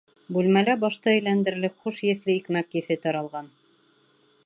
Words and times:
Бүлмәлә 0.35 0.75
башты 0.83 1.11
әйләндерерлек 1.11 1.77
хуш 1.83 2.01
еҫле 2.09 2.37
икмәк 2.41 2.77
еҫе 2.81 3.01
таралған. 3.07 3.57